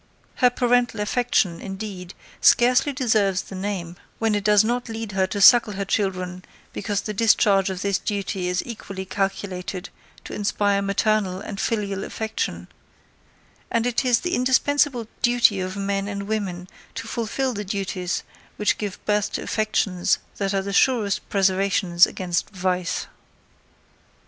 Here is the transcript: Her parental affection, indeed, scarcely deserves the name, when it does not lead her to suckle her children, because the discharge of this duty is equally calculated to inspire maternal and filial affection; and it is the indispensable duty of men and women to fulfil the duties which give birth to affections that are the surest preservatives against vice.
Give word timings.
Her 0.37 0.49
parental 0.49 0.99
affection, 0.99 1.61
indeed, 1.61 2.15
scarcely 2.41 2.91
deserves 2.91 3.43
the 3.43 3.53
name, 3.55 3.97
when 4.17 4.33
it 4.33 4.43
does 4.43 4.63
not 4.63 4.89
lead 4.89 5.11
her 5.11 5.27
to 5.27 5.39
suckle 5.39 5.73
her 5.73 5.85
children, 5.85 6.43
because 6.73 7.01
the 7.01 7.13
discharge 7.13 7.69
of 7.69 7.83
this 7.83 7.99
duty 7.99 8.47
is 8.47 8.63
equally 8.65 9.05
calculated 9.05 9.89
to 10.25 10.33
inspire 10.33 10.81
maternal 10.81 11.39
and 11.39 11.59
filial 11.59 12.03
affection; 12.03 12.67
and 13.69 13.85
it 13.85 14.03
is 14.03 14.21
the 14.21 14.33
indispensable 14.33 15.07
duty 15.21 15.59
of 15.59 15.75
men 15.77 16.07
and 16.07 16.23
women 16.23 16.67
to 16.95 17.07
fulfil 17.07 17.53
the 17.53 17.63
duties 17.63 18.23
which 18.57 18.79
give 18.79 18.97
birth 19.05 19.31
to 19.33 19.43
affections 19.43 20.17
that 20.37 20.51
are 20.51 20.63
the 20.63 20.73
surest 20.73 21.29
preservatives 21.29 22.07
against 22.07 22.49
vice. 22.49 23.05